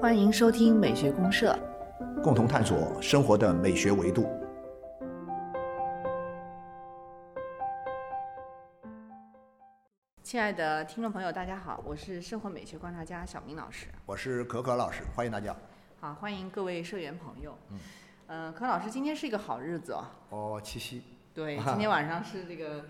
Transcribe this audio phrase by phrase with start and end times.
[0.00, 1.58] 欢迎收听美学公社，
[2.22, 4.24] 共同探索生活的美学维度。
[10.22, 13.88] 亲爱的听众朋友，大家好，我是生活美学观察家小明老师。
[14.04, 15.54] 我是可可老师，欢迎大家。
[15.98, 17.58] 好，欢迎各位社员朋友。
[17.70, 17.78] 嗯，
[18.28, 20.04] 呃，可老师，今天是一个好日子哦。
[20.30, 21.02] 哦，七夕。
[21.34, 22.84] 对， 今天晚上是这个。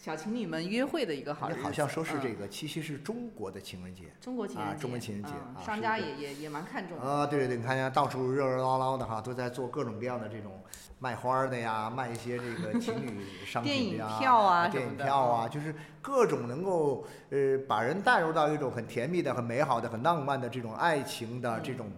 [0.00, 5.30] 小情侣们约会的一个好日子，好像说是这个七夕是中国的情人节，中国情人节，中国情人节，
[5.62, 7.04] 商家也也也蛮看重的。
[7.04, 10.58] 啊，对对对，你看见到处热热闹闹的哈，都在做各种各样的这种
[10.98, 21.92] 卖花的呀，卖一些这个情侣 商品呀，电影票啊，电影票啊，就是各种能够呃把人带入到一种很甜蜜的、很美好的、很浪漫的这种爱情的这种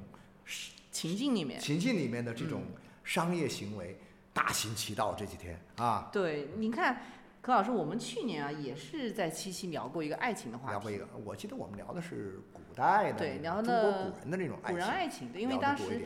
[0.90, 2.62] 情境里面，情境里面的这种
[3.04, 3.96] 商业行为
[4.32, 6.10] 大行其道这几天啊。
[6.12, 7.00] 对，你看。
[7.42, 10.74] 柯老师，我们去年啊也是在七夕聊过一个爱情的话题。
[10.74, 16.02] 聊过一个，我记得我们聊的是古代的，对，聊的古人的那种爱情古人爱情，对，因为当时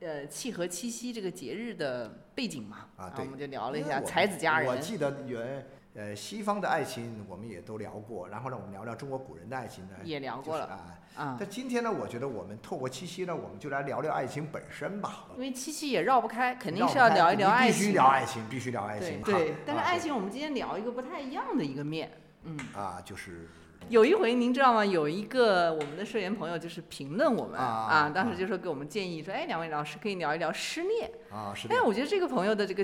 [0.00, 4.68] 呃契合七夕这个节日的背景嘛，啊，对，我们就聊了一下才子佳人。
[4.68, 5.64] 我记得原
[5.94, 10.98] 呃西方的爱情我们也都聊过，然后呢我们聊聊中国古人的爱情呢，也聊过了啊。
[11.16, 15.26] 啊，但今天呢，我觉得我们透过七夕呢，我们就来聊聊爱情本身吧。
[15.34, 17.78] 因为七夕也绕不开，肯定是要聊一聊爱情。
[17.80, 19.22] 必须聊爱情，必须聊爱情。
[19.22, 22.10] 对，但是爱情我们今天聊一个不太一样的一个面，
[22.42, 22.58] 嗯。
[22.74, 23.48] 啊，就是。
[23.90, 24.84] 有一回您知道吗？
[24.84, 31.52] 有一个我们的社员朋友就是评论我们啊，当时就说给我们建议说，哎，两位老师可以聊一聊失恋啊。
[31.54, 31.78] 失恋。
[31.78, 32.82] 哎，我觉得这个朋友的这个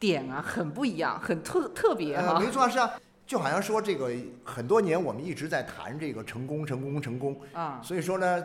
[0.00, 2.40] 点啊，很不一样，很特特别哈。
[2.40, 2.90] 没错，是啊。
[3.26, 4.10] 就好像说这个
[4.42, 8.44] 很多年我们一直在谈这个成功成功成功啊，所以说呢，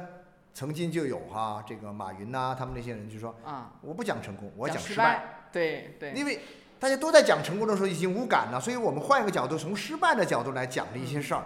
[0.53, 6.39] 曾经就有哈这个马云呐，他们那些人就说啊，我不讲成功，我讲失败，对对，因为
[6.79, 11.43] 大家都在讲成功的时候已经无感了，所以我们换一个角度，从失败的角度来讲的一些事儿，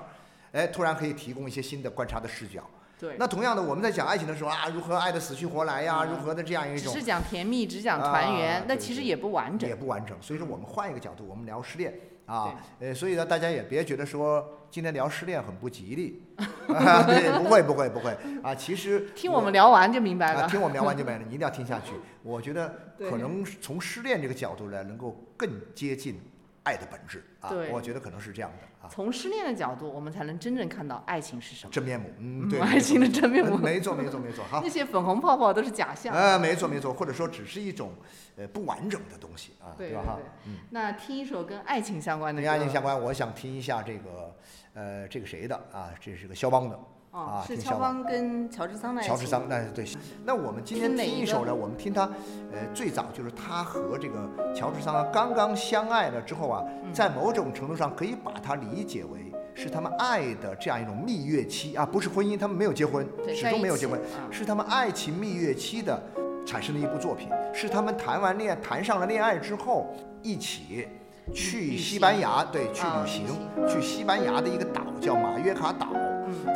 [0.51, 2.61] 哎，突然可以提供一些新的观察的视角。
[2.99, 10.17] 对，那同样的，我们在讲爱情的时候啊，如何爱的死去活来呀，如何的这样一种，只是讲甜蜜，只讲团圆，那其实也不完整，也不完整。
[10.21, 11.93] 所以说，我们换一个角度，我们聊失恋。
[12.25, 18.15] 啊，呃，所以呢，大家也别觉得说今天聊失恋很不吉利， 对，不会不会不会。
[18.43, 21.93] 啊，其实听我们聊完就明白了，听我们聊完就明白了，你一定要听下去。
[22.21, 26.21] 我觉得可能从失恋这个角度来，能够更接近
[26.69, 28.89] 爱的本质啊，我觉得可能是这样的啊。
[28.91, 32.13] 从失恋的角度，我们才能真正看到爱情是什么真面目。
[32.19, 33.57] 嗯，对，爱情的真面目。
[33.57, 34.45] 没错，没错，没错。
[34.45, 36.13] 好， 那些粉红泡泡都是假象。
[36.13, 37.93] 呃，没错，没错，或者说只是一种
[38.35, 40.03] 呃不完整的东西啊，对吧？
[40.05, 40.57] 哈，嗯。
[40.69, 42.39] 那听一首跟爱情相关的。
[42.39, 44.35] 跟爱情相关，我想听一下这个
[44.75, 45.89] 呃这个谁的啊？
[45.99, 46.79] 这是个肖邦的。
[47.11, 49.01] 啊，是肖邦跟乔治桑的。
[49.01, 49.83] 乔治桑，那对。
[50.23, 51.53] 那我们今天听一首呢？
[51.53, 52.03] 我们听他，
[52.51, 63.99] 呃，最早就是他和这个乔治桑刚刚相爱了之后啊，在某种程度上可以把它理解为是他们爱的这样一种蜜月期啊，不是婚姻，他们没有结婚，始终没有结婚，
[64.29, 65.99] 是他们爱情蜜月期的
[66.45, 69.87] 产生的一部作品，是他们谈完恋谈上了恋爱之后
[70.21, 70.87] 一起
[71.33, 73.25] 去西班牙，对，去旅行，
[73.67, 75.88] 去西班牙的一个岛叫马约卡岛。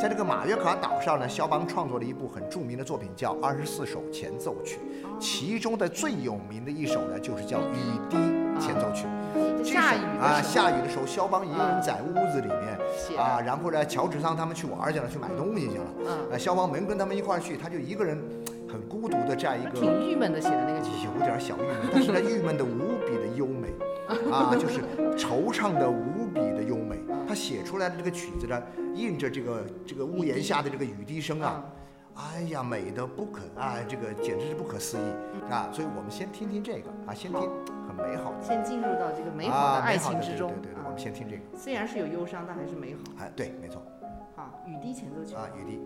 [0.00, 4.78] 在这个马约卡岛上呢，肖邦创作了一部很著名的作品，叫《二十四首前奏曲》，
[5.18, 7.76] 其中的最有名的一首呢，就是叫《雨
[8.10, 8.16] 滴
[8.60, 9.06] 前奏曲》。
[9.64, 12.78] 下雨啊，下雨的时候，肖邦一个人在屋子里面
[13.18, 15.84] 啊，然后呢，乔治桑他们去玩去了，去买东西去了。
[16.30, 18.18] 嗯，肖邦没跟他们一块儿去，他就一个人
[18.70, 19.70] 很孤独的这样一个。
[19.70, 20.90] 挺郁闷的，写的那个曲。
[21.18, 23.68] 有点小郁闷，但是呢，郁闷的无比的优美
[24.30, 24.80] 啊，就是
[25.16, 26.23] 惆怅的无。
[27.34, 28.62] 他写出来的这个曲子呢，
[28.94, 31.64] 印着这个这个屋檐下的这个雨滴声啊，
[32.14, 35.68] 哎呀，美的不可啊，这个简直是不可思议啊！
[35.72, 37.40] 所以我们先听听这个啊，先听
[37.88, 40.48] 很美好的，先进入到这个美好的爱情之中。
[40.62, 43.00] 对对对，我们先听这个，虽然是有忧伤，但还是美好。
[43.18, 43.82] 哎，对，没错。
[44.36, 45.80] 好，雨滴前奏曲啊，雨滴。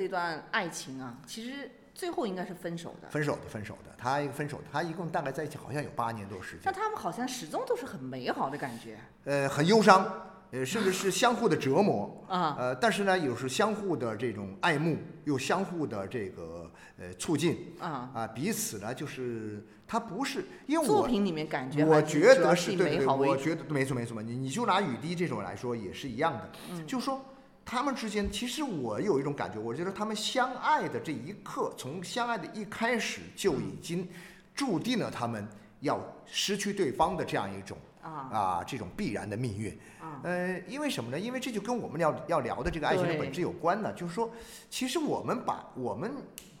[0.00, 3.10] 这段爱情啊，其实最后应该是分手的。
[3.10, 6.60] 分手的，分手的，他一个分手，他一共大概在一起好像有八年多时间。
[6.64, 8.98] 但他们好像始终都是很美好的感觉。
[9.24, 10.10] 呃，很忧伤。
[10.52, 16.68] 呃，甚至是相互的折磨啊，呃，但是呢，有时相互的这种爱慕，又相互的这个
[16.98, 27.24] 呃促进啊啊，彼此呢，就是他不是因为作品里面感觉，我觉得是对对，我觉得没错没错，你你就拿雨滴这种来说也是一样的，就是说
[27.70, 34.08] 他们之间，其实我有一种感觉，我觉得他们相爱的这一刻，从相爱的一开始就已经
[34.56, 35.46] 注定了他们
[35.78, 37.78] 要失去对方的这样一种。
[38.02, 39.78] 啊，这种必然的命运，
[40.24, 41.20] 呃，因为什么呢？
[41.20, 43.92] 因为这就跟我们要要聊的这个爱情的本质有关呢。
[43.92, 44.28] 就是说，
[44.68, 46.10] 其实我们把我们。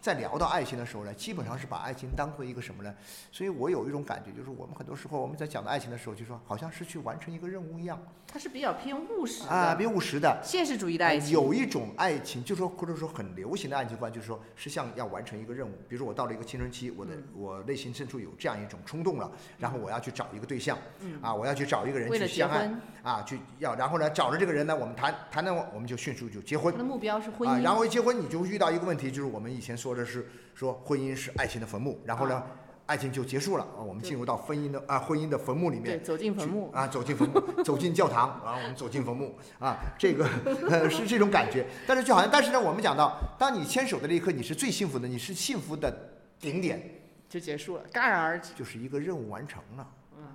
[0.00, 2.94] 在聊到爱情的时候呢，基本上是把爱情当做一个什么呢？
[3.30, 8.00] 所以我有一种感觉，就是我们很多时候我们在讲到爱情的时候，就说好像是去完成一个任务一样。
[8.32, 11.30] 它是比较偏务实啊，偏务实的现实主义的爱情。
[11.30, 15.72] 有一种爱情，就说或者说很流行的爱情观，就是说是像要完成一个任务。
[15.88, 20.78] 比如说我到了一个青春期，我的我内心深处有这样一种冲动了，然后我要去找一个对象，
[21.20, 22.72] 啊，我要去找一个人去相爱，
[23.02, 26.72] 啊，去要然后呢找着这个人呢，我们谈谈谈，我们就迅速就结婚。
[26.72, 27.52] 他的目标是婚姻。
[27.52, 30.74] 啊，然后一结婚你就遇到一个问题，就是我们以前说的是说。
[30.84, 32.42] 婚姻是爱情的坟墓，然后呢，
[32.86, 33.80] 爱情就结束了啊。
[33.82, 40.28] 我们进入到婚姻的啊，婚姻的坟墓里面，对，走进坟墓啊，走进坟墓， 走进教堂，然后我们走进坟墓啊，这个
[40.68, 41.66] 呃是这种感觉。
[41.86, 45.90] 但是就好像，但是呢，我们讲到，当你牵手的那一刻，你是最幸福的，你是幸福的
[46.38, 46.82] 顶点，
[47.28, 49.86] 就结束了，戛然而止，就是一个任务完成了，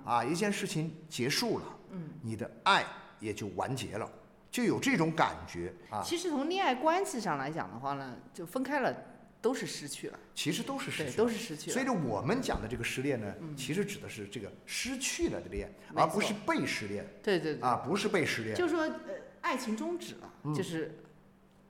[0.04, 2.84] 啊，一件事情结束了，嗯，你的爱
[3.20, 4.10] 也就完结了，
[4.50, 6.02] 就有这种感觉啊。
[6.02, 8.94] 其实从恋爱关系上来讲的话呢，就分开了。
[9.40, 11.70] 都是失去了，其实都是失去，都是失去。
[11.70, 17.06] 所以呢，我们讲的这个失恋呢，其实指的是这个失去了的恋，而不是被失恋。
[17.22, 20.98] 对对对，啊，不是被失恋，就是说，呃，爱情终止了，就是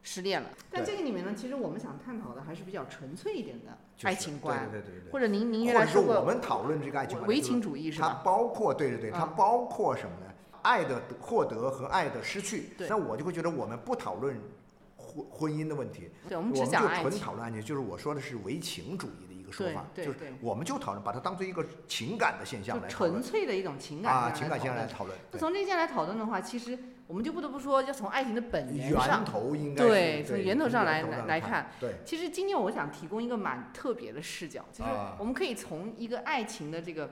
[0.02, 0.48] 失恋了。
[0.70, 5.12] 但这个里面呢，其实我们想探讨的还是比较纯粹一点的爱情观，对对对对。
[5.12, 8.08] 或者您您原来说过，我们讨论这个爱情观，唯情主义是吧？
[8.08, 10.32] 它包括，对对对，它包括什么呢？
[10.62, 12.70] 爱的获得和爱的失去。
[12.88, 14.40] 那我就会觉得，我们不讨论。
[15.16, 17.10] 婚婚姻的问题，对，我们只讲爱情。
[17.10, 25.18] 纯讨论爱情，就是我说的是唯情主义的一个说法，就是我们就讨论，把它当做一个情感的现象来纯粹的一种情感啊，情感现象来讨论。
[25.32, 31.70] 那从这些来讨论的话，其实我们就不得不说，要从爱情的本源上，源头应该对，从源头上来来来看。
[31.80, 37.10] 对，其实今天我想提供一个蛮特别的视角，就是我们可以从一个爱情的这个。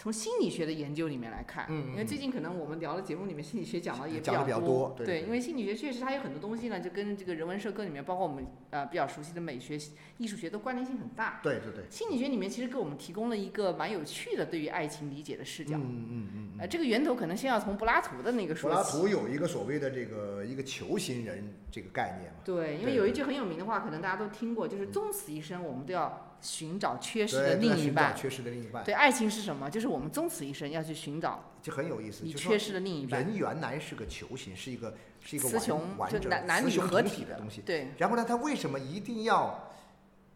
[0.00, 9.76] 从心理学的研究里面来看，嗯，因为最近可能我们聊的节目里面心理学讲的也比较多，对，因为心理学确实它有很多东西呢，就跟这个人文社科里面，包括我们呃比较熟悉的美学、
[10.18, 11.40] 艺术学的关联性很大。
[11.42, 11.84] 对对对。
[11.90, 15.76] 心理学里面其实给我们提供了一个蛮有趣的对于爱情理解的视角。
[15.76, 16.50] 嗯嗯嗯。
[16.60, 18.76] 呃，这个源头可能先要从柏拉图的那个说起。
[18.76, 22.38] 柏拉图有一个所谓的这个一个球形人这个概念嘛。
[22.44, 26.24] 对，因为有一句很有名的话，可能大家都听过，就是终此一生，我们都要。
[26.40, 28.84] 寻找缺失的另一半，缺失的另一半。
[28.84, 29.68] 对，爱情是什么？
[29.68, 32.24] 就是我们终此一生要去寻找，就很有意思。
[32.24, 33.24] 你缺失的另一半。
[33.24, 37.60] 人原来是个球形，是一个是一个完完整男女合体的东西。
[37.62, 37.88] 对。
[37.96, 39.68] 然后呢，他为什么一定要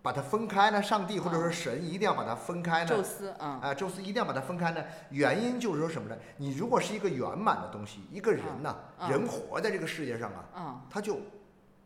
[0.03, 0.83] 把它分开呢？
[0.83, 2.89] 上帝或者说神一定要把它分开呢？
[2.89, 3.61] 宙斯啊。
[3.63, 4.83] 啊，宙斯一定要把它分开呢？
[5.11, 6.17] 原因就是说什么呢？
[6.39, 8.77] 你如果是一个圆满的东西，一个人呐，
[9.09, 11.21] 人活在这个世界上啊，他就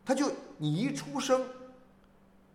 [0.03, 1.43] 他就你一出生，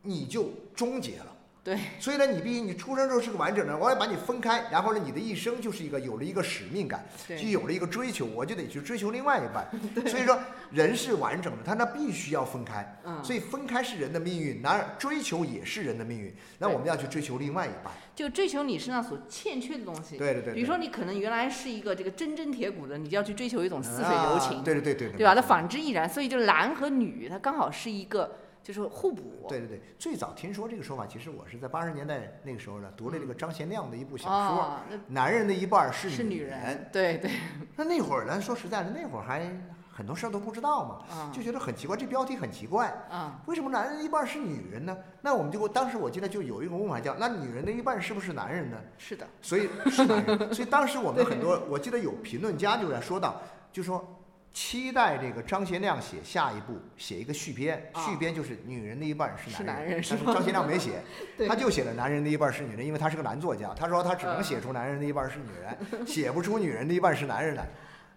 [0.02, 1.26] 你就终结了。
[1.64, 9.70] 对，所以呢，你必须你出生之后是个完整的，我要把你分开，然后呢，你的一生就是一个有了一个使命感，就有了一个追求，我就得去追求另外一半。
[10.10, 10.36] 所以说，
[10.72, 13.00] 人是完整的，他那必须要分开。
[13.04, 16.34] 嗯，所以分开是人的命运，然而追求也是人的命运。
[16.58, 20.16] 那我们要去追求另外一半，就追求你身上所欠缺的东西。
[20.18, 20.54] 对对对。
[20.54, 24.64] 比如说，你可能原来是一个这个铮铮铁骨的，你就要去追求一种似水流情。
[24.64, 25.10] 对对对对。
[25.10, 25.32] 对吧？
[25.34, 26.08] 那反之亦然。
[26.08, 28.38] 所以，就男和女，它刚好是一个。
[28.62, 29.46] 就是互补。
[29.48, 34.78] 对对对，最早听说这个说法，其实我是在八十年代那个时候呢，读了这个张贤亮的一部小说，
[35.08, 36.88] 男人的一半是是女人。
[36.92, 37.30] 对对。
[37.76, 39.50] 那那会儿呢，说实在的，那会儿还
[39.90, 42.88] 很多事儿都不知道嘛，就觉得很奇怪，这标题很奇怪。
[43.10, 43.40] 啊。
[43.46, 44.96] 为什么男人的一半是女人呢？
[45.20, 48.78] 那我们就当时我记得就有一个问法叫，那女人的一半是不是男人呢？
[48.96, 49.26] 是的。
[49.40, 50.38] 所以是男人。
[50.54, 53.40] 所以当时我们很多，我记得有评论家就在说到，
[53.72, 54.18] 就说。
[54.52, 61.02] 期待这个张贤亮写下一部，写一个续编，续编就是女人的一半是男人，但是张贤亮没写，
[61.48, 67.66] 他就写了男人的一半是女人，因为他是个男作家，他说他只能写出男人的一半是女人， 写不出女人的一半是男人来，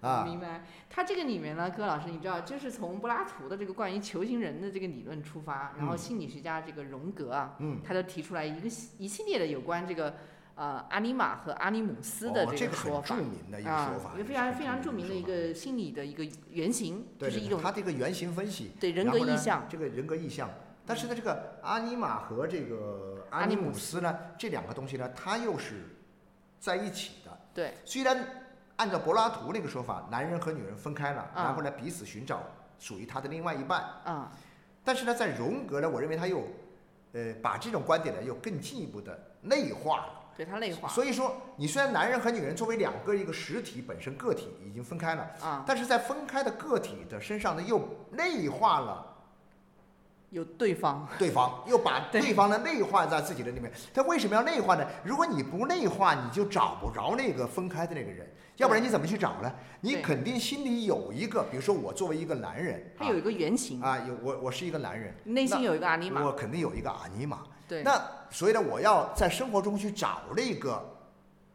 [0.01, 0.25] 啊。
[0.25, 0.61] 明白。
[0.89, 10.15] 他这个里面呢，柯老师，你知道，就是从柏拉图的这个关于球形人的这个理论出发，然后心理学家这个荣格啊，嗯他就提出来一个一系列的有关这个。
[10.55, 20.49] 呃阿尼玛和阿尼姆斯的这个说法，著名的一个说法，一个非常非常著名的一个心理的一个原型，就是一种他这个原型分析，对人格意向，这个人格意向。
[20.87, 25.97] 但是呢，这个阿尼玛和这个阿尼姆斯呢，这两个东西呢，它又是
[26.59, 27.37] 在一起的。
[27.53, 28.45] 对，虽然
[28.77, 32.43] 按照柏拉图那个说法，男人和女人分开了，然后呢彼此寻找
[32.79, 33.81] 属于他的另外一半。
[34.03, 34.31] 啊，
[34.83, 36.47] 但是呢，在荣格呢，我认为他又，
[37.13, 40.21] 呃，把这种观点呢又更进一步的内化了。
[40.35, 40.89] 对他内化。
[40.89, 49.14] 所以说，你虽然男人和女人作为两个一个实体本身个体已经分开了，啊，但是在分开的个体的身上呢，又内化了。
[50.29, 53.71] 有对方，对方 又把对方的内化在自己的里面。
[53.93, 54.85] 他为什么要内化呢？
[55.03, 58.29] 如果你不内化，你就找不着那个分开的那个人。
[58.57, 59.51] 要不然你怎么去找呢？
[59.81, 67.39] 你肯定心里有一个，比如说我作为一个男人，他有一个原型啊，有我我是一个男人，内心有一个阿尼玛，我肯定有一个阿尼玛。
[67.67, 70.97] 对，那所以呢，我要在生活中去找那个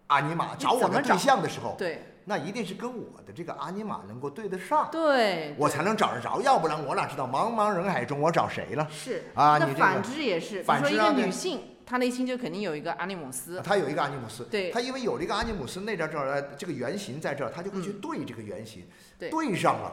[0.08, 2.02] 阿尼玛，找我的对象的时候，对。
[2.30, 8.86] 那一定是跟我的这个阿尼玛能够对得上，对，我才能找得着，要不然我哪知道茫茫人海中我找谁了？
[8.88, 18.86] 是啊，那反之也是，反之一个女性，她内心就肯定有一个阿尼姆斯，她有一个阿尼姆斯，对，她因为有了一个阿尼姆斯那这儿这个原型在这儿，她就会去对这个原型，
[19.18, 19.92] 对上了，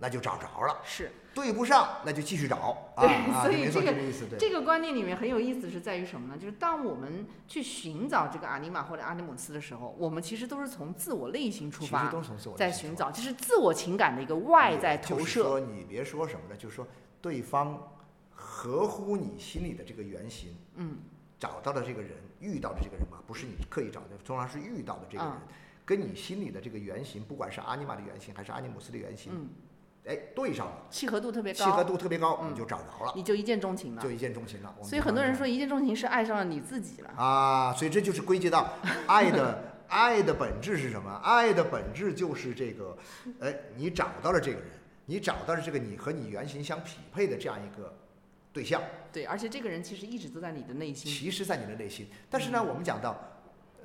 [0.00, 1.12] 那就找着了，是。
[1.32, 2.90] 对不上，那就继续找。
[2.96, 3.06] 啊，
[3.42, 3.94] 所以这个
[4.36, 6.36] 这个观念里面很有意思，是在于什么呢？
[6.36, 12.12] 就是当我们去寻找这个阿尼玛或者阿尼姆斯的时候，我们其实都是从自我内心出发，
[12.56, 15.44] 在寻找，就是自我情感的一个外在投射。
[15.44, 16.84] 说你别说什么呢，就是说
[17.22, 17.80] 对方
[18.32, 20.98] 合乎你心里的这个原型，嗯，
[21.38, 25.32] 找到的这个人，遇到的这个人嘛，不是你刻意找的，通常是遇到的这个人，
[25.84, 29.48] 跟你心里的这个原型，不管是阿尼玛的原型还是阿尼姆斯的原型，嗯。
[30.10, 34.74] 哎，对上了，契合度特别高，契合度特别高，你就找着了，你就一见钟情了，就一见钟情了。
[34.82, 38.72] 所以很多人说一见钟情是爱上了你自己了啊，所以这就是归结到
[39.06, 41.08] 爱的爱的本质是什么？
[41.22, 42.98] 爱的本质就是这个，
[43.38, 44.68] 哎，你找到了这个人，
[45.06, 47.96] 你找到了这个你和你原型相匹配的这样一个
[48.52, 48.82] 对象。
[49.12, 52.08] 对，而且这个人其实一直都在你的内心，其实，在你的内心。
[52.28, 53.16] 但是呢，我们讲到，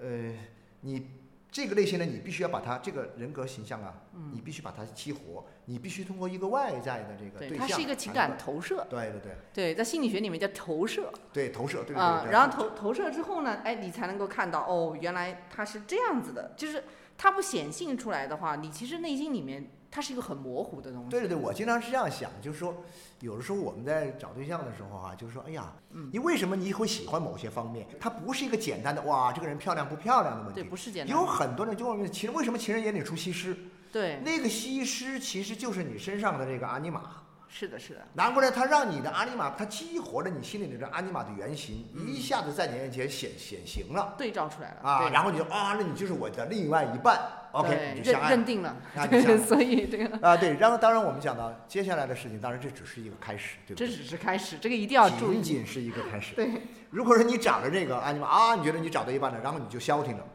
[0.01, 0.33] 呃，
[0.81, 1.07] 你。
[1.55, 3.93] 这个类型呢，你必须要把它这个人格形象啊，
[4.33, 8.85] 你必须把它激活，你必须通过一个外在的这个对象，它是一个情感投射。
[8.89, 9.31] 对对对。
[9.53, 11.09] 对，在心理学里面叫投射。
[11.31, 11.85] 对，投射。
[11.95, 16.83] 啊，然后投投射之后呢，哎，你才能够看到，哦，原来他是这样子的，就是
[17.17, 19.71] 他不显性出来的话，你其实内心里面。
[19.95, 21.09] 它是一个很模糊的东西。
[21.09, 22.75] 对对对，我经常是这样想，就是说，
[23.21, 25.71] 有的时候我们在找对象的时候啊，就是说，哎呀，
[26.11, 27.87] 你为什么你会喜欢某些方面？
[27.97, 30.61] 它不是一个简单的哇，这个人漂亮不漂亮的问题。
[30.61, 31.15] 对，不是简单。
[31.15, 33.55] 有很多人就问情，为什么情人眼里出西施？
[33.89, 37.21] 对，那个西施其实就是你身上的这个阿尼玛。
[37.57, 38.01] 是的，是的。
[38.15, 45.09] 难过来，他让你的阿尼玛，他激活了你心里那个阿尼玛的原型，一下子在你面前显显形了，对照出来了啊。
[45.09, 47.17] 然后你就啊，那你就是我的另外一半
[47.53, 48.75] ，OK，你就相爱认定了。
[49.47, 50.53] 所以这个啊，对。
[50.55, 53.87] 然后当然我们讲到接下来的事情，当然这只是一个开始，对不对？
[53.87, 55.35] 这只是开始，这个一定要注意。
[55.41, 56.35] 仅仅是一个开始。
[56.35, 56.51] 对。
[56.89, 60.25] 如果说你找了这个阿尼玛啊，你觉得你找到一半了，然后你就消停了。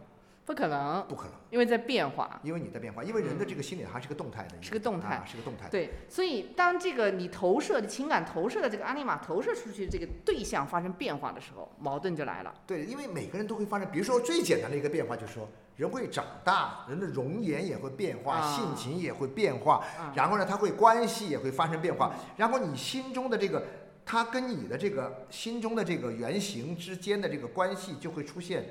[0.50, 5.69] 不可能，不可能，因为在变化，因为你在变化，因为人的这个心理还是个动态的，是个动态，是个动态。
[5.71, 12.52] 对，所以当这个你投射的情感投射的这个阿尼玛投射出去这个对象发生变化的时候，矛盾就来了。
[12.66, 19.85] 对，因为每个人都会发生，比如说最简单的一个变化就是说，人会长大，人的容颜也会变化，性情也会变化，
[20.16, 23.62] 然后呢，他会关系也会发生变化，然后你心中的这个
[24.04, 28.64] 他跟你的这个心中的这个原型之间的这个关系就会出现。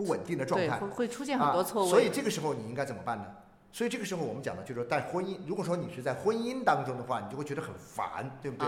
[0.00, 3.26] 不稳定的状态会会出现很多错误，所以这个时候你应该怎么办呢？
[3.70, 8.66] 所以这个时候我们讲的就是说，在婚姻，如果说你是在婚姻当中的话，你就会觉得很烦，对不对？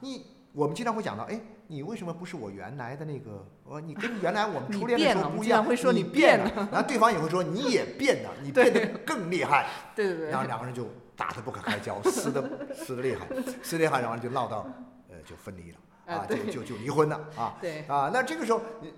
[0.00, 3.46] 你我们经常会讲到，哎，你为什么不是我原来的那个？
[3.62, 9.68] 我你跟原来我们 初恋的时候不一样，会说你变了，然后对方也会说你也变了，你变得更厉害。
[9.94, 10.30] 对对对。
[10.30, 12.42] 然后两个人就打得不可开交，撕的
[12.74, 13.26] 撕的厉害，
[13.62, 14.66] 撕厉害，然后就闹到
[15.10, 17.56] 呃就分离了啊，就就就离婚了啊。
[17.60, 17.84] 对。
[17.86, 18.92] 啊，那这个时候你。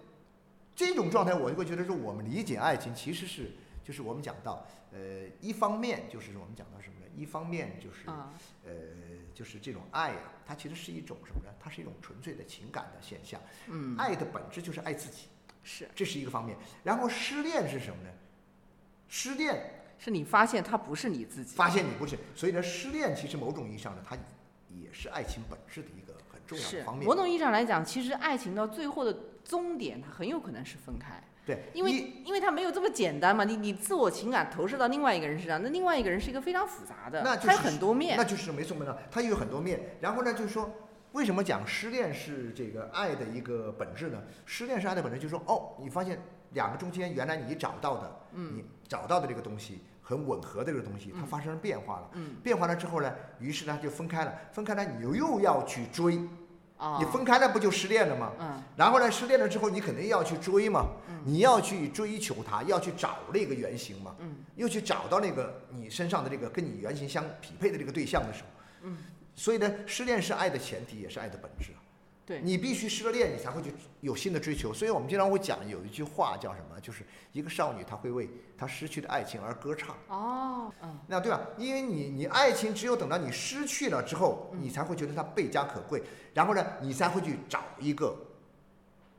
[0.74, 3.52] 这种状态，我就会觉得说，我们理解爱情其实是，
[3.84, 4.98] 就是我们讲到，呃，
[5.40, 7.06] 一方面就是我们讲到什么呢？
[7.14, 8.06] 一方面就是，
[8.64, 8.72] 呃，
[9.34, 11.50] 就是这种爱呀，它其实是一种什么呢？
[11.60, 13.38] 它是一种纯粹的情感的现象。
[13.66, 13.94] 嗯。
[13.98, 15.24] 爱的本质就是爱自己。
[15.62, 15.86] 是。
[15.94, 16.56] 这是一个方面。
[16.82, 18.08] 然后失恋是什么呢？
[19.08, 21.54] 失恋是你发现他不是你自己。
[21.54, 24.16] 发现你不是，所以呢，失恋其实某种意义上呢，它
[24.70, 27.06] 也是爱情本质的一个很重要的方面。
[27.06, 29.14] 某种意义上来讲，其实爱情到最后的。
[29.44, 31.90] 终点它很有可能是分开，对，因为
[32.24, 39.96] 因为它没有这么简单嘛，你你自我情感投射到另外一个人身上，那另外一个人是一个非常复杂的，它有很多面，那就是没错没错，它有很多面。
[40.00, 40.70] 然后呢，就是说，
[41.12, 44.22] 为什么讲失恋是这个爱的一个本质呢？
[44.46, 46.22] 失恋是爱的本质，就是说，哦，你发现
[46.52, 52.10] 两个中间原来你找到的，你找到的这个东西很吻合的这个东西，它发生了变化了。
[52.42, 56.20] 变化了之后呢，于是呢就分开了，分开了你又又要去追。
[56.98, 58.32] 你分开了不就失恋了吗？
[58.40, 58.62] 嗯。
[58.76, 60.88] 然后呢，失恋了之后你肯定要去追嘛。
[61.08, 61.20] 嗯。
[61.24, 64.14] 你要去追求他，要去找那个原型嘛。
[64.18, 64.36] 嗯。
[64.56, 68.48] 又去找到那个你身上的这个跟你原型相匹配的这个对象的时候。
[68.82, 68.98] 嗯。
[69.34, 71.72] 所以呢，失恋是爱的前提，也是爱的本质。
[72.24, 74.72] 对你必须失了恋，你才会去有新的追求。
[74.72, 76.80] 所以我们经常会讲有一句话叫什么？
[76.80, 79.96] 就是一个少女她会为她失去的爱情而歌唱。
[80.08, 81.40] 哦，嗯，那对吧？
[81.58, 86.02] 因为你你爱情只有等到你失去了之后，你才会觉得它倍加可贵，
[86.32, 88.16] 然后呢，你才会去找一个，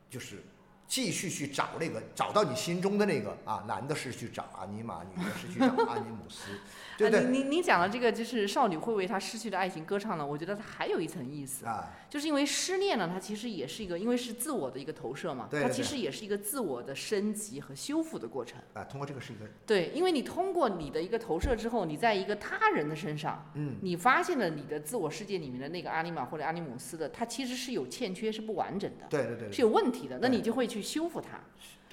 [0.10, 0.44] 就是。
[0.86, 6.60] 继续去找那个，找到你心中的那个啊，男的是去找阿尼玛，女的是去找阿尼姆斯，
[6.98, 7.26] 对不对？
[7.26, 18.84] 您您讲的这个就是少女会为她失去的爱情歌唱呢，我觉得它还有一层意思啊，就是因为失恋呢，它其实也是一个，因为是自我的一个投射嘛，它其实也是一个自我的升级和修复的过程啊。
[18.84, 30.84] 通过这个是一个对，因为你通过你的一个投射之后，你在一个他人的身上，嗯，你发现了你的自我世界里面的那个阿尼玛或者阿尼姆斯的，它其实是有欠缺，是不完整的，对对对，是有问题的，那你就会去。
[30.84, 31.40] 修复它，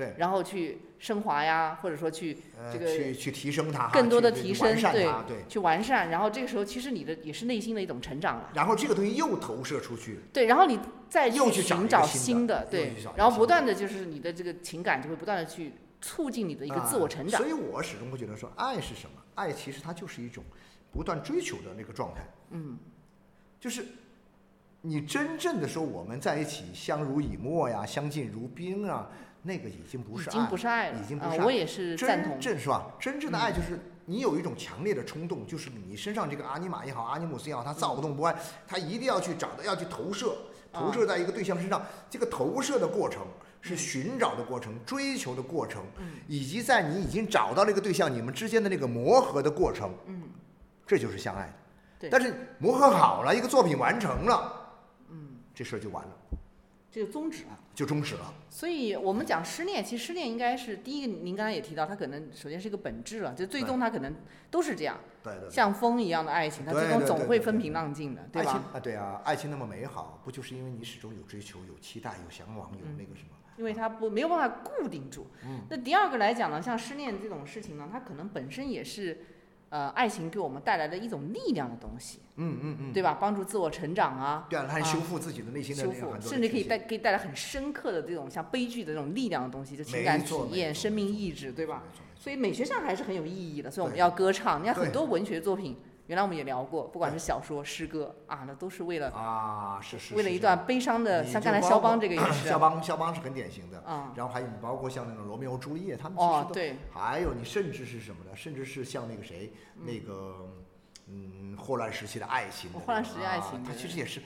[0.01, 2.39] 对，然后去升华呀，或者说去
[2.73, 6.09] 这个去去提升它，更多的提升，对对，去完善。
[6.09, 8.51] 然后这个时候，其实你的也是内心的一种成长了。
[8.55, 10.81] 然后这个东西又投射出去，对，然后你
[11.11, 17.39] 再去寻找新的，对，然后不断的就是你的这个情感就会不断的去促进你的一个自我成长。
[17.39, 19.21] 所以我始终会觉得说，爱是什么？
[19.35, 20.43] 爱其实它就是一种
[20.91, 22.23] 不断追求的那个状态。
[22.53, 22.79] 嗯，
[23.61, 23.85] 就是。
[24.83, 29.11] 你真正的说我们在一起相濡以沫呀，相敬如宾啊，
[29.43, 31.41] 那个已经不是爱，已经不是爱了，已经不是。
[31.41, 32.39] 我也是赞同。
[32.39, 32.87] 真正是吧？
[32.99, 40.37] 真正的爱就是你有一种强烈的冲动，就是你身上这个阿尼玛也好，阿尼姆斯也好，他躁动不安，他一定要去找到，要去投射，
[40.73, 41.81] 投射在一个对象身上。
[42.11, 43.27] 这个投射的过程
[43.61, 45.83] 是寻找的过程，追求的过程，
[46.29, 50.23] 以及在你已经找到那个对象，你们之间的那个磨合的过程，嗯，
[50.87, 51.53] 这就是相爱的。
[52.01, 52.11] 对。
[52.11, 54.57] 但是磨合好了，一个作品完成了。
[55.09, 56.11] 嗯这事儿就完了，
[56.93, 58.35] 这就终止了，就终止了。
[58.49, 61.13] 所以我们讲失恋，其实失恋应该是第一个。
[61.23, 64.13] 您刚才也提到，它可能首先是一个本质了，就最终它可能
[64.51, 68.65] 都是这样，对对，像风一样的爱情，它最终总会风平浪静的，对吧？
[68.75, 73.37] 啊，对啊，爱情那么美好，不就是因为你始终有追求、有期待、有向往、有那个什么？
[73.57, 75.29] 因为它不没有办法固定住。
[75.45, 75.61] 嗯。
[75.71, 79.25] 那第二个来讲呢，像失恋这种事情呢，它可能本身也是。
[79.71, 83.17] 呃，爱情给我们带来的一种力量的东西，嗯嗯嗯，对吧？
[83.21, 91.85] 帮助自我成长啊，对啊，它修复自己的内心的修复，甚至可以带可以带来很深刻的这种像悲剧的这种力量的东西，就情感体验、生命意志，对吧？
[92.19, 94.61] 所以美学上还是很有意义的，所以我们要歌唱。
[94.61, 95.77] 你看很多文学作品。
[96.11, 102.49] 原来我们也聊过，不管是小说、诗歌啊，那都是为了啊，是是，为了一段悲伤的，像刚才肖邦这个也 是。
[102.49, 103.79] 肖邦，肖邦是很典型的。
[103.83, 104.13] 啊。
[104.17, 106.53] 然后还有你包括像那种罗密欧朱丽叶，他们其实都。
[106.53, 106.75] 对。
[106.93, 108.35] 还有你甚至是什么呢？
[108.35, 110.49] 甚至是像那个谁，那个
[111.07, 112.73] 嗯，霍乱时期的爱情。
[112.73, 113.63] 霍乱时期爱情。
[113.63, 114.21] 他其实也是，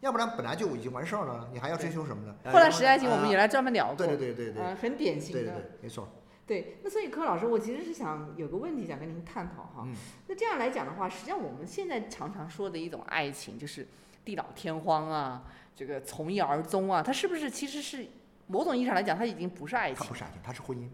[0.00, 2.34] 要不然本来就已经完事儿了，你还要追求什么呢？
[2.46, 3.94] 霍乱时期爱情我们也来专门聊过。
[3.94, 4.60] 对对对对对。
[4.60, 5.40] 啊，很典型的。
[5.40, 6.08] 对对对，没错。
[6.48, 9.86] 对，那所以柯老师，我其实是想有个问题想跟您探讨哈。
[10.26, 13.86] 那这样来讲的话，实际上我们现在常常说的一种爱情，就是
[14.24, 15.44] 地老天荒啊，
[15.76, 18.08] 这个从一而终啊，它是不是其实是
[18.46, 19.96] 某种意义上来讲，它已经不是爱情？
[19.98, 20.88] 它不是爱情，它是婚姻。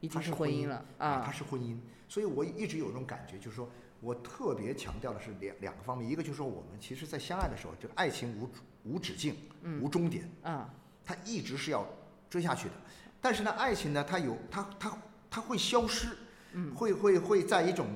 [0.00, 1.22] 已经是婚姻了啊！
[1.22, 1.76] 它是婚姻，
[2.08, 3.68] 所以我一直有一种感觉，就是说
[4.00, 8.48] 我特别强调的是两两个方面，一个就是说我们其实在相爱的时候，这个爱情无
[8.84, 9.36] 无止境，
[9.82, 10.66] 无终点，嗯，
[11.04, 11.86] 它一直是要
[12.30, 12.74] 追下去的。
[13.20, 14.98] 但是呢，爱情呢，它有它它
[15.30, 16.08] 它会消失，
[16.74, 17.86] 会会会在一种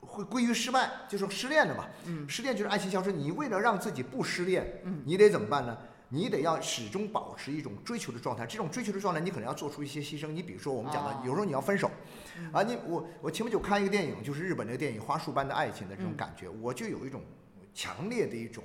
[0.00, 1.86] 会归于失败，就是失恋了嘛。
[2.28, 3.12] 失恋就是爱情消失。
[3.12, 5.78] 你为了让自己不失恋，你得怎么办呢？
[6.10, 8.46] 你得要始终保持一种追求的状态。
[8.46, 10.28] 这种追求的状态，你可能要做出一些牺牲。
[10.28, 11.90] 你比如说我们讲的，有时候你要分手，
[12.52, 17.22] 啊，你我我前不久看一个电影，就是日本那个电影《花束般的爱情》的这种感觉，我就有一种
[17.74, 18.62] 强烈的一种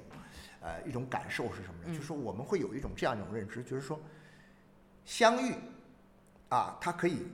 [0.62, 1.94] 呃一种感受是什么呢？
[1.94, 4.00] 就是说我们会有一种这样一种认知，就是说
[5.06, 5.56] 相遇。
[6.50, 7.28] 啊，它可以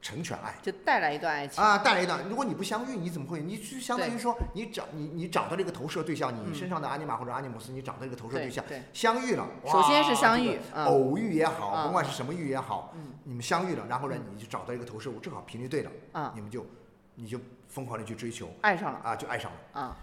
[0.00, 2.22] 成全爱，就带来一段爱情啊，带来一段。
[2.28, 3.40] 如果你不相遇，你怎么会？
[3.40, 9.48] 你就相当于说，你找你你找到这个投射对象，你身上的阿尼玛或者阿尼姆斯，你找到这个投射对象，相遇了。
[9.66, 16.66] 首先是相遇，偶遇也好，甭管是什么遇也好，你们相遇了，然后呢，你就找到一个投射物，正好频率对了，啊，你们就
[17.14, 19.96] 你就疯狂的去追求，爱上了啊，就爱上了啊。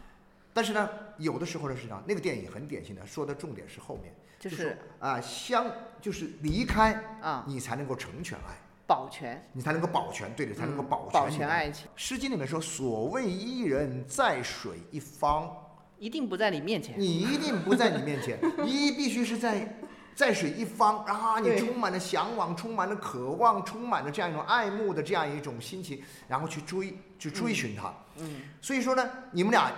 [0.54, 4.14] 但是呢，有的时候呢，是这样那个电影很典型的，说的重点是后面。
[4.42, 5.68] 就是啊，相
[6.02, 11.88] 就是离开啊，你才能够成全爱，保全，你才能够保全，对的，才能够保全保全爱情。
[11.96, 15.48] 诗经里面说：“所谓伊人，在水一方，
[16.00, 17.00] 一定不在你面前。
[17.00, 19.78] 你一定不在你面前，你必须是在
[20.16, 27.94] 在水一方啊，你充满了向往，充满了渴望，充满了这样一种爱慕的这样一种心情，然后去追，去追寻他。
[28.18, 28.42] 嗯。
[28.60, 29.72] 所以说呢，你们俩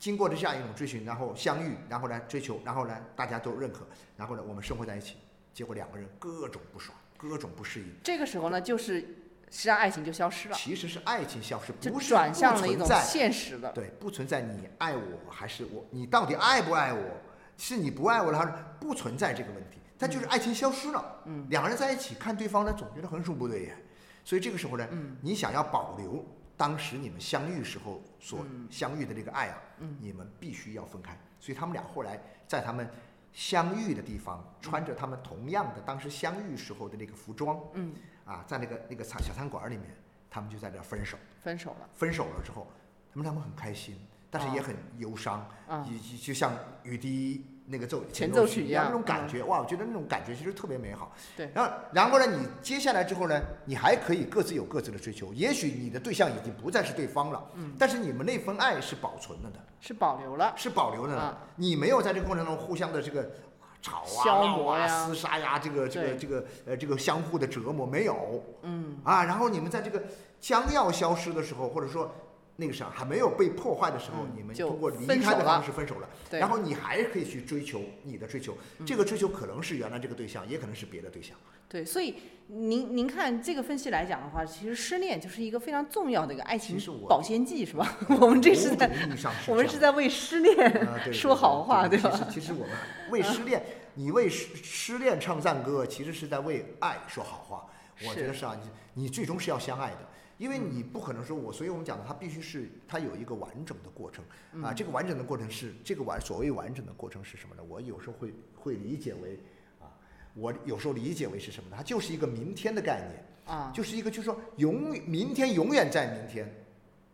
[0.00, 3.86] 经过的这样一种追寻，然后相遇，然后来追求，然后呢，大家都认可，
[4.16, 5.18] 然后呢，我们生活在一起，
[5.54, 7.86] 结果两个人各种不爽，各种不适应。
[8.02, 9.16] 这个时候呢，就是。
[9.52, 13.72] 实际上爱情就消失了，其实是爱情消失，不是转向了一种在现实的。
[13.72, 17.00] 对，不存在你爱我还是我，你到底爱不爱我？
[17.58, 19.78] 是你不爱我了，还是不存在这个问题？
[19.98, 21.22] 它就是爱情消失了。
[21.24, 23.76] 嗯，两个人在一起看对方呢，总觉得横竖不对眼，
[24.24, 26.24] 所以这个时候呢，嗯，你想要保留
[26.60, 31.18] 当时你们相遇时候所相遇的这个爱啊，嗯，你们必须要分开。
[31.38, 32.86] 所以他们俩后来在他们
[33.32, 37.94] 相遇的地方，穿着他们同样的当时相遇时候的那个服装，嗯。
[38.26, 39.86] 啊，在那个那个餐小餐馆里面，
[40.28, 41.16] 他们就在这分手。
[41.40, 41.88] 分手了。
[41.94, 42.66] 分手了之后，
[43.10, 43.96] 他们两个很开心，
[44.30, 45.48] 但是也很忧伤。
[45.66, 45.82] 啊。
[45.82, 51.12] 就就像雨滴那个奏前奏曲一样，那种感觉，哇，我觉得那种感觉其实特别美好。
[51.36, 51.50] 对。
[51.54, 55.32] 然后，然后呢，你接下来之后呢，你还可以各自有各自的追求。
[55.32, 57.72] 也许你的对象已经不再是对方了，嗯。
[57.78, 59.58] 但是你们那份爱是保存了的。
[59.80, 60.52] 是保留了。
[60.56, 61.38] 是保留的。
[61.56, 63.30] 你没有在这个过程中互相的这个。
[63.82, 70.02] 吵啊、闹啊、厮杀呀，这个、这个、这个，呃，这个相互的折磨没有，嗯，啊，然后你们在这个
[70.38, 72.14] 将要消失的时候，或者说
[72.60, 78.54] 那个啥还没有被破坏的时候，你们通过离开的方式分手了，然后你还可以去追求你的追求，
[78.86, 81.34] 这个追求可能是原来这个对象，也可能是别的对象。
[81.66, 82.16] 对，所以
[82.48, 86.76] 您您看这个分析来讲的话，其实失恋就是一个非常重要的一个爱情
[87.08, 87.96] 保鲜剂，是吧？
[88.20, 88.90] 我们这是在
[89.46, 92.10] 我们是在为失恋说好话，对吧？
[92.10, 92.76] 其实其实我们
[93.10, 93.62] 为失恋，
[93.94, 97.66] 你为失失恋唱赞歌，其实是在为爱说好话。
[98.06, 98.58] 我觉得是啊，
[98.94, 100.08] 你你最终是要相爱的，
[100.40, 104.24] 因为你不可能说我，所以我们讲的，它必须是它有一个完整的过程
[104.64, 104.72] 啊。
[104.72, 107.62] 这个完整的过程是这个完所谓完整的过程是什么呢？
[107.68, 109.38] 我有时候会会理解为
[109.78, 109.92] 啊。
[110.32, 111.76] 我有时候理解为是什么呢？
[111.76, 116.50] 它就是一个明天的概念啊，就是一个就是说永明天永远在明天，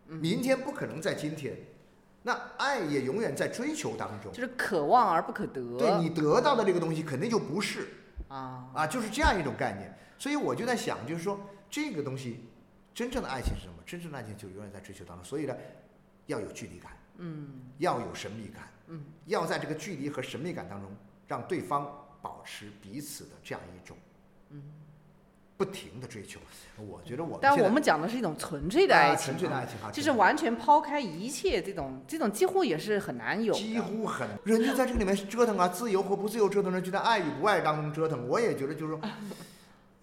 [0.07, 1.57] 明天不可能在今天，
[2.23, 5.77] 那爱也永远在追求当中，就是可望而不可得。
[5.77, 7.89] 对你得到的这个东西肯定就不是
[8.29, 9.93] 啊啊，就是这样一种概念。
[10.17, 12.45] 所以我就在想，就是说这个东西
[12.97, 13.75] 真正的爱情是什么？
[13.85, 15.25] 真正的爱情就永远在追求当中。
[15.25, 15.55] 所以呢，
[16.27, 20.91] 要有距离感，嗯，要有神秘感，嗯，要在这个距离和神秘感当中
[21.29, 22.03] 让对方。
[22.23, 23.97] 保持彼此的这样一种，
[24.51, 24.61] 嗯，
[25.57, 26.41] 不停的追求，
[26.77, 27.39] 我觉得我。
[27.41, 33.55] 但我们讲的是一种纯粹的爱情，纯粹的爱情哈，就是完全抛开一切这种，这种几乎也是很难有。
[33.55, 38.27] 几乎很，人就在这个里面折腾啊，自由和不自由折腾，人就在爱与不爱当中折腾。
[38.27, 39.01] 我也觉得就是说，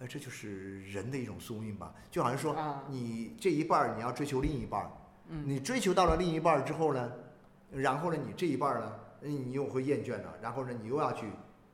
[0.04, 1.94] 呃，这就是人的一种宿命吧。
[2.10, 2.54] 就好像说，
[2.90, 4.90] 你这一半儿你要追求另一半儿，
[5.26, 7.10] 你追求到了另一半儿之后呢，
[7.72, 11.26] 然后呢，你这一半儿呢，你又会厌倦了，然后呢，你又要去。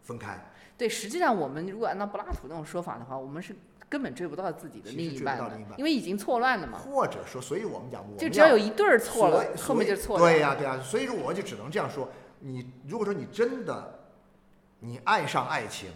[0.03, 0.43] 分开，
[0.79, 3.55] 对，实际上我们如果按照柏拉图那种说法的话，我们是
[3.87, 6.79] 根本追不到自己的另一半的，因为已经错乱了嘛。
[6.79, 10.25] 或者说，所以我们讲，就只要有一对儿错了，后面就错了。
[10.25, 14.01] 对呀，对呀，所以说我就只能这样说：你如果说你真的
[14.79, 15.91] 你爱上爱情，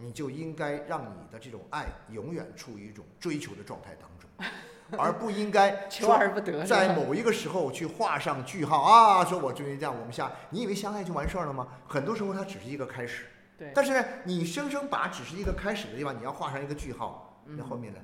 [0.00, 4.50] 你就应该让你的这种爱永远处于一种追求的状态当中。
[4.98, 9.24] 而不应该 求而不得，在某一个时候去画上句号啊！
[9.24, 11.68] 说我终于这样，我们下，你以为相爱就完事儿了吗？
[11.86, 13.26] 很多时候它只是一个开始。
[13.56, 13.70] 对。
[13.72, 18.00] 但是呢，你生生把只是一个开始的地方，你要画上一个句号，那后面呢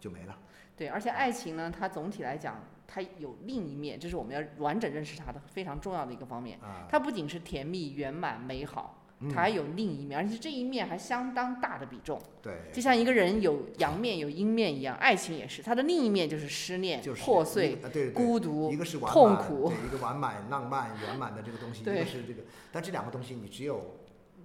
[0.00, 0.34] 就没了。
[0.74, 6.58] 对，而且爱情呢，它总体来讲，它有另一面，这是我们要完整认识它的非常重要的一个方面。
[6.62, 6.86] 啊。
[6.88, 9.01] 它不仅是甜蜜、圆满、美好。
[9.30, 12.20] 它还有另一面，而且这一面还相当大的比重。
[12.42, 17.78] 对，就像一个人有阳面有阴面一样，爱情也是，它的另一面就是失恋、破碎、
[18.14, 22.42] 孤独、一个是痛苦，一个完满、浪漫、圆满的这个东西，一个是这个。
[22.72, 23.98] 但这两个东西你只有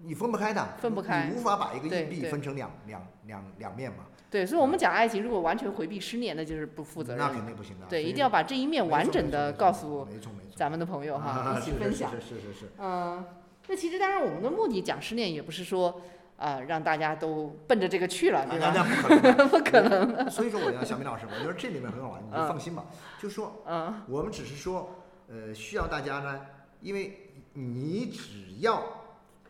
[0.03, 4.05] 你分不开的，分不开，你无法把一个硬币分成两两两两面嘛。
[4.29, 7.25] 对，所以我们讲爱情，如果完全回避失恋，那就是不负责任。
[7.25, 7.85] 那肯定不行的。
[7.87, 10.05] 对，一定要把这一面完整的告诉
[10.53, 12.11] 咱们的朋友哈，一起分享。
[12.11, 12.71] 是是是是。
[12.77, 13.25] 嗯。
[13.67, 16.01] 那其实当然，我们的目的讲失恋也不是说，
[16.37, 19.47] 啊，让大家都奔着这个去了，对吧？
[19.49, 20.29] 不可能。
[20.31, 22.85] 所以说，我要小明老师，我觉得这里面很好玩，你就放心吧。
[23.19, 26.45] 就说，嗯，我们只是说，呃，需要大家呢，
[26.81, 28.83] 因为你只要，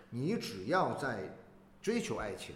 [0.10, 1.20] 你只要在
[1.82, 2.56] 追求爱情，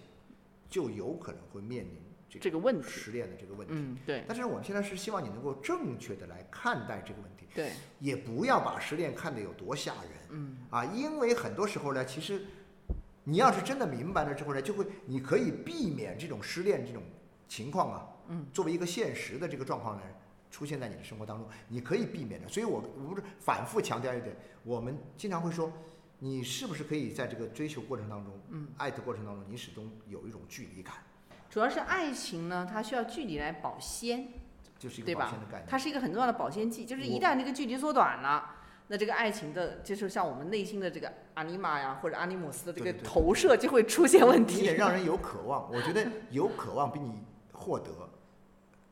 [0.70, 2.01] 就有可能会面临
[2.40, 3.74] 这个问题，失恋的这个问题。
[3.76, 4.24] 嗯，对。
[4.28, 7.48] 但是我们现在是希望你能够正确的来看待这个问题。
[7.54, 12.46] 对，也不要把失恋看得有多吓人，嗯啊，因为很多时候呢，其实
[13.26, 17.04] 你要是真的明白了之后呢，就会你可以避免这种失恋这种
[17.50, 20.04] 情况啊，嗯，作为一个现实的这个状况呢，
[20.50, 22.48] 出现在你的生活当中，你可以避免的。
[22.48, 25.70] 所以我我不是反复强调一点，我们经常会说，
[26.20, 30.94] 你是不是可以在这个追求过程当中，嗯，爱的过程当中，你始终有一种距离感。
[31.52, 34.30] 主要是爱情呢，它需要距离来保鲜，
[34.80, 35.68] 就是一对吧个保鲜的概念。？
[35.70, 38.56] 它是一个很重要的保鲜剂，就是一旦这个距离缩短了。
[38.88, 44.66] 那这个爱情的，就是像我们内心的这个阿尼玛呀，或者阿尼姆斯的这个投射，就会出现问你得题。
[44.78, 47.92] 让人有渴望，我觉得有渴望比你获得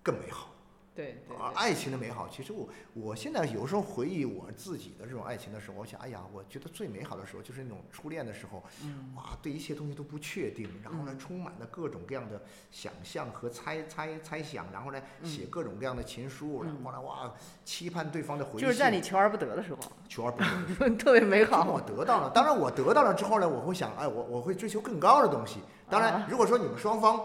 [0.04, 0.54] 更美好。
[1.00, 9.14] 对对啊，爱情的美好，其实我我现在有时候回忆我自己的这种爱情的时候，我想，哎呀，我觉得最美好的时候就是那种初恋的时候，嗯。
[9.16, 17.34] 哇，对一切东西都不确定，然后呢，充满了各种各样的想象和猜猜猜想，然后呢，写各种各样的情书，然后呢，哇，
[17.64, 20.90] 期盼对方的回信，嗯就是在你求而不得的时候，求而不得。
[20.98, 21.80] 特别美结果我。
[21.82, 25.60] 得到了，当然我得到了之后呢，我会想，哎，我我会追求更高的东西。
[25.90, 27.24] 当然啊，如果说你们双方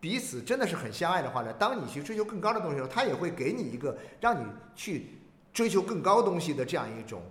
[0.00, 5.08] 彼此真的是很相爱的话呢，当你去追求更高的东西的时候，他也会给你一个让你去
[5.52, 7.22] 追求更高东西的这样一种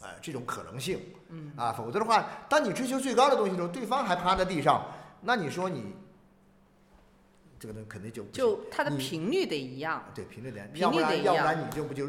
[0.00, 1.00] 呃这种可能性。
[1.28, 1.52] 嗯。
[1.56, 4.84] 啊，否则的话，当你追求最高的东西的时候，对方还趴在地上，
[5.22, 5.94] 那你说你
[7.58, 11.34] 这个东西肯定就就它的频率得一样，对频率得，频要不然率得一样。
[11.36, 12.06] 要不然你就不就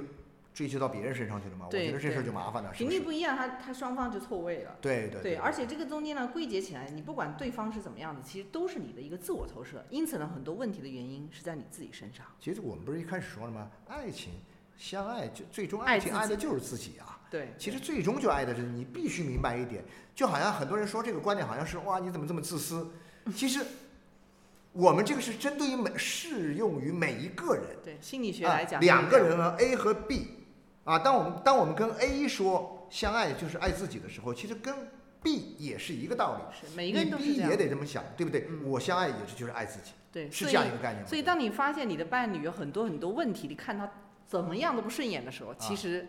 [0.54, 1.66] 追求到别人身上去了吗？
[1.68, 2.90] 我觉得这事儿就麻烦了，频？
[2.90, 4.78] 率不一样，他他双方就错位了。
[4.82, 9.86] 对对对，而且这个中间呢，归结起来，你不管对方是怎么样的，其实都是你的一个自我投射。
[9.90, 12.26] 因此呢，很多问题的原因是在你自己身上。
[12.40, 13.70] 其实我们不是一开始说了吗？
[13.88, 14.34] 爱情
[14.78, 17.20] 相爱就最终爱情爱的就是自己啊。
[17.30, 19.82] 对，其实最终就爱的是你，必须明白一点，
[20.14, 22.92] 就好像很多人说这个观点好像是哇你怎么这么自私？
[23.34, 23.66] 其实
[24.74, 27.78] 我们这个是针对于每适用于每一个人。
[27.84, 30.41] 对心理学啊来讲，两个人啊 A 和 B
[30.92, 34.76] 啊，当我们当我们跟 A 说相爱就是爱自己的时候，其实跟
[35.24, 36.42] B 也是一个道理。
[36.54, 37.56] 是每一个人都是你 B 也。
[37.56, 38.48] 得这么想，对不对？
[38.50, 41.08] 嗯我相爱也是就是爱自己，对，是这样一个概念吗。
[41.08, 43.90] 所以当你发现你的伴侣有很多很多问题，你看他
[44.28, 46.08] 怎么样都不顺眼的时候，其啊实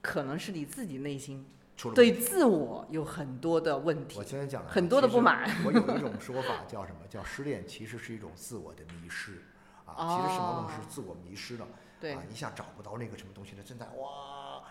[0.00, 1.44] 可能是你自己内心
[1.92, 5.20] 对自我有很多的问题我，今天讲了很多的不。
[5.20, 5.50] 满。
[5.64, 6.98] 我有一种说法叫什么？
[7.08, 9.42] 叫失恋其实是一种自我的迷失
[9.86, 11.66] 啊，其实什么东西是自我迷失了。
[12.00, 14.62] 对啊，一下找不到那个什么东西的，正在哇，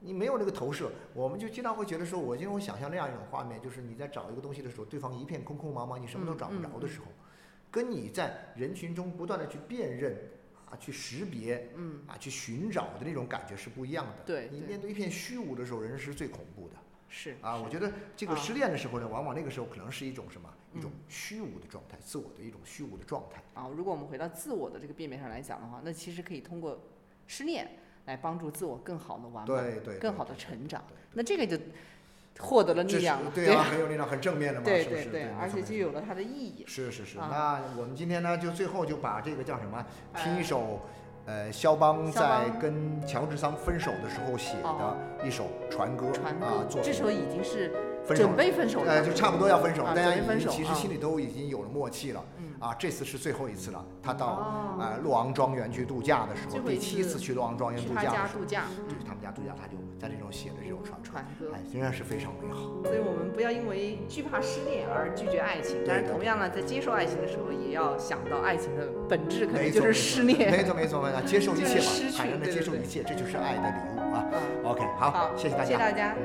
[0.00, 7.06] 你没有那个投射，我们就经常会觉得说，我经常会想象那样一种画面，就是你在找一个东西的时候，对方一片空空茫茫，你什么都找不着的时候，
[7.70, 10.16] 跟你在人群中不断的去辨认
[10.70, 14.12] 啊，去识别，嗯，啊，去寻找的那种感觉是不一样的。
[14.12, 16.76] 你对你面对一片虚无的时候，人是最恐怖的。
[17.18, 20.50] 是啊，我觉得这个啊失恋的时候呢，往往那个时候可能是一种什么？
[20.74, 23.42] 一种嗯虚无的状态，自我的一种虚无的状态。
[23.54, 26.78] 啊，如果我们回到自我的这个辨别上来讲的话，那其实可以通过
[27.26, 30.84] 失恋来帮助自我更好的完美，对对，更好的成长。
[31.14, 31.58] 那这个就
[32.38, 35.04] 获得了力量了，对 啊，很有力量，很正面的嘛，对是不是？
[35.06, 36.64] 对而且就有了它的意义。
[36.66, 37.18] 是是是。
[37.18, 40.82] 啊那我们今天呢，就最后就把这个叫什么，听一呃首，
[41.26, 42.72] 呃，肖邦在跟
[43.04, 44.96] 乔治桑分手的时候写哦。
[45.18, 47.72] 的一首传歌传啊，歌，作品这时候已经是
[48.06, 52.24] 分手准备分手呃，就差不多要分手，啊大家已经其实啊心里都已经有了默契了。
[52.38, 53.84] 嗯啊，这次是最后一次了。
[54.02, 61.52] 他到哦呃洛昂庄园去度假的时候，第七次次去洛昂庄园度假的时候，家度假对他们家度假，他就在这种写的这种传传歌。
[61.52, 62.62] 哎，仍然是非常美好。
[62.82, 70.64] 所以我们不要因为惧怕失恋而拒绝爱情，但是同样呢，在接受爱情的时候，也要想到爱情的本质可能就是失恋没。
[70.64, 74.16] 错没错没错，接受一切吧，坦然的接受一切，这就是爱的礼物啊。
[74.16, 76.16] 啊，OK，好，好，谢谢大家，谢谢大家，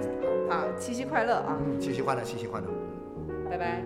[0.52, 2.68] 好，七夕快乐啊，嗯，七夕快乐，七夕快乐。
[3.50, 3.86] 拜拜。